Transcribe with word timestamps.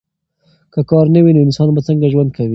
که 0.73 0.79
کار 0.91 1.05
نه 1.15 1.19
وي 1.23 1.31
نو 1.35 1.39
انسان 1.47 1.67
به 1.75 1.81
څنګه 1.87 2.05
ژوند 2.13 2.29
کوي؟ 2.37 2.49